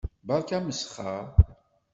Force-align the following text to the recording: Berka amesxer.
Berka 0.27 0.53
amesxer. 0.59 1.23